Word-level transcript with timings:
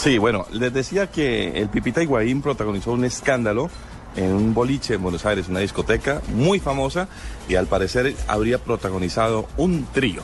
Sí, 0.00 0.16
bueno, 0.16 0.46
les 0.50 0.72
decía 0.72 1.08
que 1.10 1.60
el 1.60 1.68
Pipita 1.68 2.02
Higuaín 2.02 2.40
protagonizó 2.40 2.92
un 2.92 3.04
escándalo 3.04 3.68
en 4.16 4.32
un 4.32 4.54
boliche 4.54 4.94
en 4.94 5.02
Buenos 5.02 5.26
Aires, 5.26 5.48
una 5.48 5.60
discoteca 5.60 6.22
muy 6.34 6.58
famosa, 6.58 7.06
y 7.50 7.56
al 7.56 7.66
parecer 7.66 8.14
habría 8.26 8.56
protagonizado 8.56 9.46
un 9.58 9.86
trío. 9.92 10.22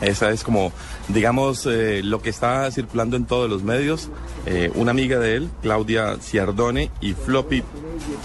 Esa 0.00 0.30
es 0.32 0.42
como, 0.42 0.72
digamos, 1.06 1.64
eh, 1.66 2.02
lo 2.02 2.20
que 2.22 2.30
está 2.30 2.68
circulando 2.72 3.16
en 3.16 3.26
todos 3.26 3.48
los 3.48 3.62
medios. 3.62 4.08
Eh, 4.46 4.72
una 4.74 4.90
amiga 4.90 5.20
de 5.20 5.36
él, 5.36 5.50
Claudia 5.62 6.16
Ciardone 6.20 6.90
y 7.00 7.12
Floppy 7.12 7.62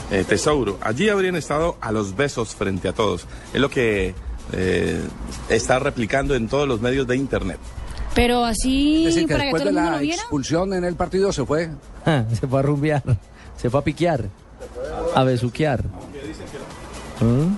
eh, 0.10 0.26
Tesouro. 0.28 0.80
Allí 0.82 1.08
habrían 1.08 1.36
estado 1.36 1.78
a 1.82 1.92
los 1.92 2.16
besos 2.16 2.56
frente 2.56 2.88
a 2.88 2.94
todos. 2.94 3.28
Es 3.54 3.62
lo 3.62 3.70
que 3.70 4.16
eh, 4.54 5.02
está 5.50 5.78
replicando 5.78 6.34
en 6.34 6.48
todos 6.48 6.68
los 6.68 6.82
medios 6.82 7.06
de 7.06 7.16
Internet. 7.16 7.60
Pero 8.16 8.46
así, 8.46 9.06
Es 9.08 9.16
decir, 9.16 9.28
que 9.28 9.34
para 9.34 9.44
que 9.44 9.46
después 9.48 9.64
todo 9.64 9.72
de 9.74 9.78
el 9.80 9.84
mundo 9.84 9.92
la 9.92 9.98
lo 9.98 10.02
viera. 10.04 10.22
expulsión 10.22 10.74
en 10.74 10.84
el 10.84 10.96
partido 10.96 11.32
se 11.34 11.46
fue. 11.46 11.70
Ah, 12.06 12.24
se 12.40 12.48
fue 12.48 12.60
a 12.60 12.62
rumbear, 12.62 13.04
se 13.58 13.70
fue 13.70 13.80
a 13.80 13.84
piquear, 13.84 14.26
a 15.16 15.24
besuquear. 15.24 15.84
¿Mm? 17.20 17.56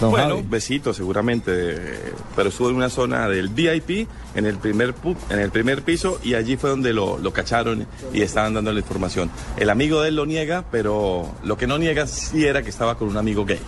Don 0.00 0.10
Bueno, 0.10 0.36
Javi. 0.36 0.46
besitos 0.48 0.96
seguramente, 0.96 2.12
pero 2.34 2.48
estuvo 2.48 2.70
en 2.70 2.76
una 2.76 2.88
zona 2.88 3.28
del 3.28 3.48
VIP, 3.48 4.08
en 4.34 4.46
el 4.46 4.56
primer, 4.56 4.94
pu- 4.94 5.16
en 5.30 5.38
el 5.38 5.50
primer 5.50 5.82
piso, 5.82 6.18
y 6.24 6.34
allí 6.34 6.56
fue 6.56 6.70
donde 6.70 6.92
lo, 6.92 7.18
lo 7.18 7.32
cacharon 7.32 7.86
y 8.12 8.22
estaban 8.22 8.54
dando 8.54 8.72
la 8.72 8.80
información. 8.80 9.30
El 9.58 9.70
amigo 9.70 10.00
de 10.02 10.08
él 10.08 10.16
lo 10.16 10.26
niega, 10.26 10.64
pero 10.72 11.30
lo 11.44 11.56
que 11.56 11.66
no 11.66 11.78
niega 11.78 12.06
sí 12.06 12.44
era 12.44 12.62
que 12.62 12.70
estaba 12.70 12.96
con 12.96 13.08
un 13.08 13.16
amigo 13.16 13.44
gay. 13.44 13.60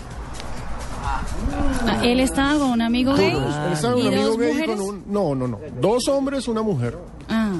Ah, 1.86 2.00
Él 2.04 2.20
estaba 2.20 2.58
con 2.58 2.70
un 2.70 2.82
amigo 2.82 3.14
gay. 3.14 3.32
Él 3.32 3.72
estaba 3.72 3.94
con 3.94 4.02
un 4.06 4.08
amigo 4.14 4.26
dos 4.28 4.38
gay 4.38 4.52
mujeres. 4.52 4.76
con 4.76 4.88
un... 4.88 5.04
No, 5.06 5.34
no, 5.34 5.46
no. 5.48 5.60
Dos 5.80 6.08
hombres, 6.08 6.48
una 6.48 6.62
mujer. 6.62 6.96
Ah, 7.28 7.52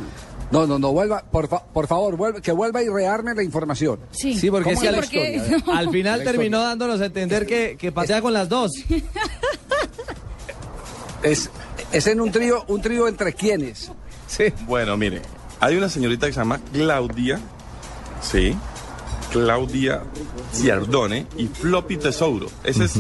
No, 0.51 0.67
no, 0.67 0.79
no, 0.79 0.93
vuelva, 0.93 1.23
por, 1.31 1.49
fa- 1.49 1.65
por 1.65 1.87
favor, 1.87 2.17
vuelva, 2.17 2.41
que 2.41 2.53
vuelva 2.53 2.83
y 2.83 2.89
rearme 2.89 3.35
la 3.35 3.43
información. 3.43 3.99
sí. 4.13 4.39
Sí, 4.39 4.51
porque 4.51 4.73
es 4.73 4.81
que 4.81 4.87
¿Cómo 4.89 4.99
al, 4.99 5.05
es 5.05 5.13
la 5.13 5.25
historia? 5.27 5.65
al 5.79 5.91
final 5.91 6.19
La 6.19 6.25
terminó 6.25 6.45
historia. 6.59 6.69
dándonos 6.69 7.01
a 7.01 7.05
entender 7.07 7.47
que, 7.47 7.77
que 7.79 7.93
patea 7.93 8.21
con 8.23 8.33
las 8.33 8.49
dos. 8.49 8.71
Es, 11.23 11.51
es 11.93 12.07
en 12.07 12.21
un 12.21 12.31
trío, 12.31 12.65
un 12.69 12.83
trío 12.83 13.09
entre 13.09 13.33
quienes. 13.33 13.91
Sí. 14.27 14.45
Bueno, 14.67 14.97
mire, 14.99 15.23
hay 15.59 15.75
una 15.77 15.89
señorita 15.89 16.27
que 16.27 16.35
se 16.35 16.41
llama 16.41 16.61
Claudia, 16.73 17.41
sí, 18.21 18.55
Claudia 19.33 20.03
Ciardone 20.53 21.27
y 21.39 21.47
Floppy 21.47 21.97
Tesouro. 21.97 22.49
Ese 22.63 22.85
es 22.85 22.97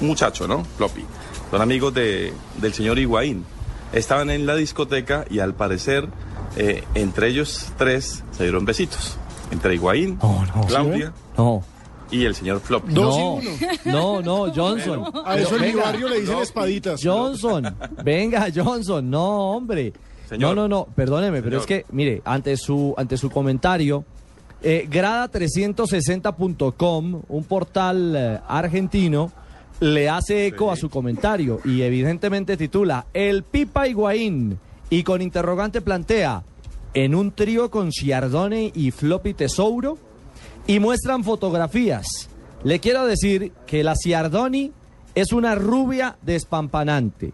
un 0.00 0.08
muchacho, 0.08 0.48
¿no? 0.48 0.64
Floppy. 0.76 1.04
Son 1.50 1.62
amigos 1.62 1.94
de, 1.94 2.32
del 2.60 2.74
señor 2.74 2.98
Higuaín. 2.98 3.44
Estaban 3.92 4.30
en 4.30 4.46
la 4.46 4.54
discoteca 4.54 5.24
y 5.30 5.38
al 5.38 5.54
parecer 5.54 6.08
eh, 6.56 6.84
entre 6.94 7.28
ellos 7.28 7.66
tres 7.76 8.24
se 8.32 8.42
dieron 8.42 8.64
besitos. 8.64 9.16
Entre 9.50 9.74
Higuaín, 9.74 10.18
no. 10.22 10.46
Claudia 10.66 11.12
No, 11.36 11.62
y 12.10 12.24
el 12.24 12.34
señor 12.34 12.60
Floppy. 12.60 12.92
Dos 12.92 13.16
y 13.16 13.20
no, 13.20 13.34
uno. 13.34 13.50
no, 13.84 14.22
no, 14.22 14.52
Johnson. 14.54 15.04
A 15.24 15.38
eso 15.38 15.56
en 15.56 15.62
mi 15.62 15.72
barrio 15.72 16.08
le 16.08 16.20
dicen 16.20 16.38
espaditas. 16.38 17.00
Johnson, 17.02 17.74
venga, 18.04 18.48
Johnson, 18.54 19.08
no, 19.08 19.52
hombre. 19.52 19.94
Señor. 20.28 20.54
No, 20.54 20.68
no, 20.68 20.70
no, 20.80 20.86
perdóneme, 20.94 21.40
pero 21.42 21.58
es 21.58 21.64
que, 21.64 21.86
mire, 21.90 22.20
ante 22.26 22.58
su, 22.58 22.92
ante 22.98 23.16
su 23.16 23.30
comentario, 23.30 24.04
eh, 24.60 24.86
grada360.com, 24.90 27.22
un 27.28 27.44
portal 27.44 28.14
eh, 28.14 28.38
argentino, 28.46 29.32
le 29.80 30.08
hace 30.08 30.46
eco 30.46 30.70
a 30.70 30.76
su 30.76 30.90
comentario 30.90 31.60
y 31.64 31.82
evidentemente 31.82 32.56
titula 32.56 33.06
El 33.14 33.42
Pipa 33.44 33.86
Higuaín 33.86 34.58
y 34.90 35.02
con 35.02 35.22
interrogante 35.22 35.80
plantea, 35.80 36.42
en 36.94 37.14
un 37.14 37.32
trío 37.32 37.70
con 37.70 37.92
Ciardone 37.92 38.72
y 38.74 38.90
Floppy 38.90 39.34
Tesouro, 39.34 39.98
y 40.66 40.80
muestran 40.80 41.24
fotografías. 41.24 42.06
Le 42.64 42.80
quiero 42.80 43.06
decir 43.06 43.52
que 43.66 43.84
la 43.84 43.94
Ciardoni 43.94 44.72
es 45.14 45.32
una 45.32 45.54
rubia 45.54 46.16
despampanante. 46.22 47.32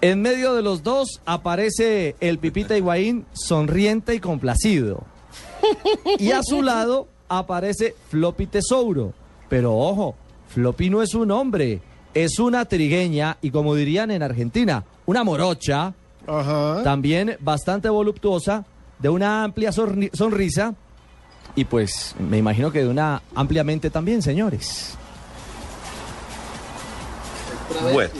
En 0.00 0.20
medio 0.20 0.54
de 0.54 0.62
los 0.62 0.82
dos 0.82 1.20
aparece 1.24 2.16
el 2.20 2.38
Pipita 2.38 2.76
Higuaín 2.76 3.26
sonriente 3.32 4.14
y 4.14 4.20
complacido. 4.20 5.04
Y 6.18 6.32
a 6.32 6.42
su 6.42 6.62
lado 6.62 7.08
aparece 7.28 7.94
Floppy 8.08 8.46
Tesouro. 8.46 9.14
Pero 9.48 9.76
ojo, 9.76 10.16
Floppy 10.48 10.90
no 10.90 11.02
es 11.02 11.14
un 11.14 11.30
hombre, 11.30 11.80
es 12.14 12.38
una 12.38 12.64
trigueña 12.64 13.36
y 13.42 13.50
como 13.50 13.74
dirían 13.74 14.10
en 14.10 14.22
Argentina, 14.22 14.84
una 15.06 15.24
morocha, 15.24 15.92
Ajá. 16.26 16.82
también 16.82 17.36
bastante 17.40 17.88
voluptuosa, 17.88 18.64
de 18.98 19.08
una 19.08 19.44
amplia 19.44 19.70
sonrisa 19.72 20.74
y 21.54 21.64
pues 21.64 22.14
me 22.18 22.38
imagino 22.38 22.70
que 22.70 22.82
de 22.82 22.88
una 22.88 23.22
ampliamente 23.34 23.90
también, 23.90 24.22
señores. 24.22 24.96
Bueno, 27.92 28.10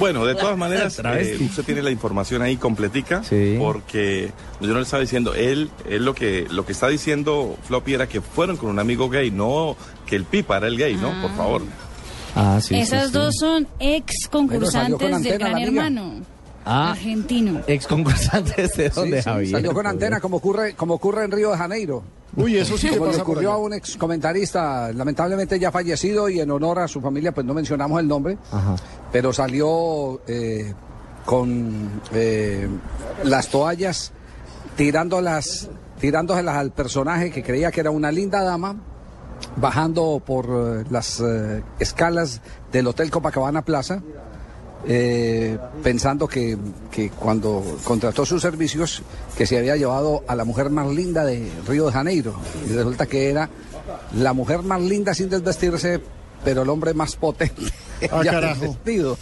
bueno, 0.00 0.24
de 0.26 0.34
todas 0.34 0.56
maneras, 0.58 0.98
eh, 1.04 1.38
usted 1.40 1.62
tiene 1.62 1.82
la 1.82 1.90
información 1.92 2.42
ahí 2.42 2.56
completica, 2.56 3.22
Sí. 3.22 3.54
porque 3.60 4.32
yo 4.60 4.68
no 4.68 4.74
le 4.78 4.82
estaba 4.82 5.00
diciendo, 5.02 5.34
él, 5.34 5.70
él 5.88 6.04
lo 6.04 6.14
que 6.14 6.46
lo 6.50 6.66
que 6.66 6.72
está 6.72 6.88
diciendo 6.88 7.56
Floppy 7.68 7.94
era 7.94 8.08
que 8.08 8.20
fueron 8.20 8.56
con 8.56 8.70
un 8.70 8.78
amigo 8.80 9.08
gay, 9.08 9.30
no 9.30 9.76
que 10.06 10.16
el 10.16 10.24
Pipa 10.24 10.56
era 10.56 10.66
el 10.66 10.76
gay, 10.76 10.96
¿no? 10.96 11.12
Por 11.22 11.30
favor. 11.36 11.62
Ah, 12.34 12.58
sí. 12.60 12.74
Esas 12.74 13.02
sí, 13.04 13.06
sí. 13.08 13.12
dos 13.12 13.34
son 13.38 13.68
ex 13.78 14.28
concursantes 14.28 14.98
con 14.98 15.14
antena 15.14 15.48
Gran. 15.50 15.62
Hermano. 15.62 16.12
Ah. 16.64 16.90
Argentino. 16.92 17.60
Ex 17.66 17.86
concursantes 17.86 18.76
de 18.76 18.90
sí, 18.90 19.22
Javier. 19.22 19.50
Salió 19.50 19.72
con 19.72 19.86
antena 19.86 20.20
como 20.20 20.36
ocurre, 20.38 20.74
como 20.74 20.94
ocurre 20.94 21.24
en 21.24 21.30
Río 21.30 21.50
de 21.52 21.56
Janeiro. 21.58 22.02
Uy, 22.36 22.56
eso 22.56 22.76
sí 22.78 22.88
Como 22.96 23.10
le 23.10 23.20
ocurrió 23.20 23.52
a 23.52 23.58
un 23.58 23.72
ex 23.72 23.96
comentarista, 23.96 24.92
lamentablemente 24.92 25.58
ya 25.58 25.70
fallecido 25.70 26.28
y 26.28 26.40
en 26.40 26.50
honor 26.50 26.78
a 26.80 26.88
su 26.88 27.00
familia, 27.00 27.32
pues 27.32 27.46
no 27.46 27.54
mencionamos 27.54 28.00
el 28.00 28.08
nombre, 28.08 28.38
Ajá. 28.52 28.76
pero 29.12 29.32
salió 29.32 30.20
eh, 30.26 30.72
con 31.24 32.00
eh, 32.12 32.68
las 33.24 33.48
toallas 33.48 34.12
tirándolas, 34.76 35.68
tirándoselas 36.00 36.56
al 36.56 36.72
personaje 36.72 37.30
que 37.30 37.42
creía 37.42 37.70
que 37.70 37.80
era 37.80 37.90
una 37.90 38.10
linda 38.10 38.42
dama, 38.42 38.76
bajando 39.56 40.22
por 40.24 40.46
eh, 40.46 40.84
las 40.90 41.20
eh, 41.20 41.62
escalas 41.78 42.40
del 42.72 42.86
Hotel 42.86 43.10
Copacabana 43.10 43.62
Plaza. 43.62 44.02
Eh, 44.86 45.58
pensando 45.82 46.26
que, 46.26 46.56
que 46.90 47.10
cuando 47.10 47.62
contrató 47.84 48.24
sus 48.24 48.40
servicios 48.42 49.02
que 49.36 49.46
se 49.46 49.58
había 49.58 49.76
llevado 49.76 50.22
a 50.26 50.34
la 50.34 50.44
mujer 50.44 50.70
más 50.70 50.88
linda 50.88 51.24
de 51.24 51.50
Río 51.66 51.86
de 51.86 51.92
Janeiro 51.92 52.34
y 52.68 52.72
resulta 52.72 53.06
que 53.06 53.28
era 53.30 53.50
la 54.14 54.32
mujer 54.32 54.62
más 54.62 54.80
linda 54.80 55.12
sin 55.14 55.28
desvestirse 55.28 56.00
pero 56.44 56.62
el 56.62 56.70
hombre 56.70 56.94
más 56.94 57.16
potente 57.16 57.62
Ah, 58.10 58.22
ya 58.24 58.30
carajo. 58.32 58.60
desvestido. 58.60 59.18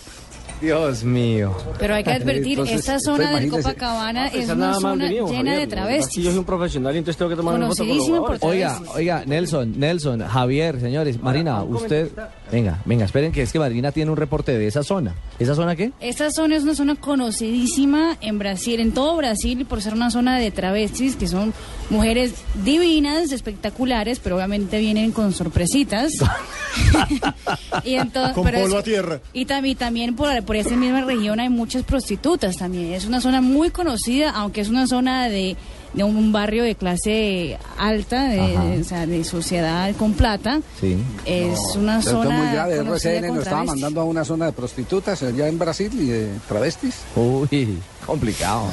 Dios 0.60 1.04
mío. 1.04 1.56
Pero 1.78 1.94
hay 1.94 2.04
que 2.04 2.10
advertir, 2.12 2.58
Entonces, 2.58 2.80
esta 2.80 2.98
zona 2.98 3.38
del 3.38 3.50
Copacabana 3.50 4.28
es 4.28 4.48
una 4.48 4.74
zona 4.74 5.04
de 5.04 5.10
llena 5.10 5.26
de 5.26 5.36
Javier. 5.36 5.60
Que 5.60 5.66
travestis. 5.66 6.24
Yo 6.24 6.30
soy 6.30 6.38
un 6.38 6.44
profesional 6.44 6.94
y 6.94 6.98
entonces 6.98 7.16
tengo 7.16 7.30
que 7.30 7.36
tomar 7.36 7.54
una 7.54 7.68
foto 7.68 8.38
por. 8.38 8.38
Oiga, 8.42 8.80
oiga, 8.94 9.24
Nelson, 9.26 9.78
Nelson, 9.78 10.20
Javier, 10.26 10.80
señores, 10.80 11.20
Marina, 11.22 11.62
usted, 11.62 12.10
venga, 12.50 12.78
venga, 12.84 13.04
esperen 13.04 13.32
que 13.32 13.42
es 13.42 13.52
que 13.52 13.58
Marina 13.58 13.92
tiene 13.92 14.10
un 14.10 14.16
reporte 14.16 14.56
de 14.58 14.66
esa 14.66 14.82
zona. 14.82 15.14
¿Esa 15.38 15.54
zona 15.54 15.76
qué? 15.76 15.92
Esta 16.00 16.30
zona 16.30 16.56
es 16.56 16.64
una 16.64 16.74
zona 16.74 16.96
conocidísima 16.96 18.16
en 18.20 18.38
Brasil, 18.38 18.80
en 18.80 18.92
todo 18.92 19.16
Brasil, 19.16 19.66
por 19.66 19.82
ser 19.82 19.94
una 19.94 20.10
zona 20.10 20.38
de 20.38 20.50
travestis, 20.50 21.16
que 21.16 21.28
son 21.28 21.54
mujeres 21.90 22.34
divinas, 22.64 23.32
espectaculares, 23.32 24.18
pero 24.18 24.36
obviamente 24.36 24.78
vienen 24.78 25.12
con 25.12 25.32
sorpresitas. 25.32 26.12
y 27.84 27.94
entonces, 27.94 28.34
Con 28.34 28.44
polvo 28.44 28.58
es- 28.58 28.74
a 28.74 28.82
tierra. 28.82 29.20
Y 29.32 29.44
también, 29.44 29.76
también 29.76 30.16
por, 30.16 30.47
por 30.48 30.56
esta 30.56 30.76
misma 30.76 31.02
región 31.02 31.40
hay 31.40 31.50
muchas 31.50 31.82
prostitutas 31.82 32.56
también. 32.56 32.94
Es 32.94 33.04
una 33.04 33.20
zona 33.20 33.42
muy 33.42 33.68
conocida, 33.68 34.30
aunque 34.30 34.62
es 34.62 34.70
una 34.70 34.86
zona 34.86 35.28
de, 35.28 35.58
de 35.94 36.04
un 36.04 36.32
barrio 36.32 36.64
de 36.64 36.74
clase 36.74 37.58
alta, 37.78 38.24
de, 38.28 38.40
Ajá. 38.56 38.64
de- 38.64 38.80
o 38.80 38.84
sea, 38.84 39.06
de 39.06 39.24
sociedad 39.24 39.94
con 39.96 40.12
plata. 40.12 40.60
Sí. 40.80 40.96
Es 41.24 41.58
una 41.76 42.02
zona 42.02 42.34
es 42.36 42.42
muy 42.44 42.52
grave, 42.52 42.74
RCN 42.76 43.28
nos 43.28 43.38
estaba 43.38 43.64
mandando 43.64 44.00
a 44.00 44.04
una 44.04 44.24
zona 44.24 44.46
de 44.46 44.52
prostitutas 44.52 45.22
allá 45.22 45.48
en 45.48 45.58
Brasil 45.58 45.90
y 45.94 46.06
de 46.06 46.28
travestis. 46.46 46.96
Uy, 47.16 47.78
complicado. 48.06 48.64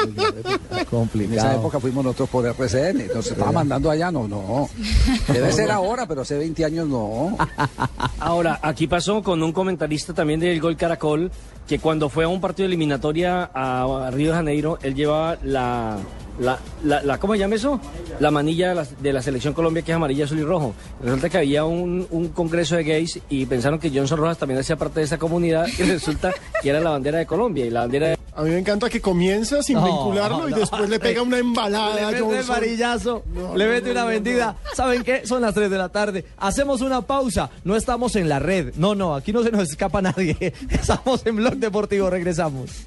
En 0.00 0.18
esa 0.18 0.84
complicado. 0.86 1.58
época 1.58 1.78
fuimos 1.78 2.02
nosotros 2.02 2.30
por 2.30 2.46
RCN, 2.46 3.08
nos 3.14 3.26
estaba 3.26 3.52
mandando 3.52 3.90
allá, 3.90 4.10
no, 4.10 4.26
no. 4.26 4.66
Debe 5.30 5.52
ser 5.52 5.70
ahora, 5.70 6.06
pero 6.06 6.22
hace 6.22 6.38
20 6.38 6.64
años 6.64 6.88
no. 6.88 7.36
Ahora, 8.18 8.58
aquí 8.62 8.86
pasó 8.86 9.22
con 9.22 9.42
un 9.42 9.52
comentarista 9.52 10.14
también 10.14 10.40
del 10.40 10.58
Gol 10.58 10.76
Caracol, 10.78 11.30
que 11.68 11.78
cuando 11.78 12.08
fue 12.08 12.24
a 12.24 12.28
un 12.28 12.40
partido 12.40 12.64
de 12.64 12.68
eliminatoria 12.74 13.50
a, 13.52 14.06
a 14.06 14.10
Río 14.10 14.30
de 14.30 14.36
Janeiro, 14.36 14.78
él 14.82 14.94
llevaba 14.94 15.36
la, 15.42 15.98
la, 16.40 16.58
la, 16.84 17.02
la- 17.02 17.18
¿cómo 17.18 17.34
se 17.34 17.38
llama 17.38 17.54
eso? 17.54 17.80
La 18.18 18.30
manilla 18.30 18.70
de 18.70 18.74
la, 18.74 18.84
de 19.00 19.12
la 19.12 19.22
selección 19.22 19.54
Colombia, 19.54 19.82
que 19.82 19.92
es 19.92 19.96
amarilla, 19.96 20.24
azul 20.24 20.38
y 20.38 20.42
rojo. 20.42 20.74
Resulta 21.02 21.28
que 21.28 21.38
había 21.38 21.64
un, 21.64 22.06
un 22.10 22.28
congreso 22.28 22.76
de 22.76 22.84
gays 22.84 23.20
y 23.28 23.46
pensaron 23.46 23.78
que 23.78 23.90
Johnson 23.90 24.18
Rojas 24.18 24.38
también 24.38 24.58
hacía 24.60 24.76
parte 24.76 25.00
de 25.00 25.06
esa 25.06 25.18
comunidad 25.18 25.66
y 25.78 25.82
resulta 25.84 26.32
que 26.62 26.68
era 26.70 26.80
la 26.80 26.90
bandera 26.90 27.18
de 27.18 27.26
Colombia 27.26 27.64
y 27.66 27.70
la 27.70 27.80
bandera 27.80 28.08
de... 28.08 28.18
A 28.34 28.42
mí 28.42 28.50
me 28.50 28.58
encanta 28.58 28.88
que 28.88 29.00
comienza 29.00 29.62
sin 29.62 29.74
No, 29.76 29.84
vincularlo 29.84 30.48
y 30.48 30.52
no. 30.52 30.56
después 30.58 30.88
le 30.88 30.98
pega 31.00 31.20
una 31.20 31.36
embalada 31.38 31.94
Le 31.96 32.00
a 32.02 32.06
mete 32.22 32.38
el 32.38 32.44
varillazo, 32.46 33.22
le 33.56 33.66
mete 33.68 33.86
no, 33.86 33.92
una 33.92 34.00
no, 34.02 34.06
vendida. 34.06 34.56
¿Saben 34.74 35.02
qué? 35.02 35.26
Son 35.26 35.42
las 35.42 35.52
3 35.52 35.68
de 35.70 35.76
la 35.76 35.88
tarde. 35.90 36.24
Hacemos 36.38 36.80
una 36.80 37.02
pausa. 37.02 37.50
No 37.64 37.76
estamos 37.76 38.16
en 38.16 38.28
la 38.28 38.38
red. 38.38 38.72
No, 38.76 38.94
no, 38.94 39.14
aquí 39.16 39.32
no 39.32 39.42
se 39.42 39.50
nos 39.50 39.68
escapa 39.68 40.00
nadie. 40.00 40.54
Estamos 40.70 41.26
en 41.26 41.36
Blog 41.36 41.56
Deportivo. 41.56 42.08
Regresamos. 42.08 42.86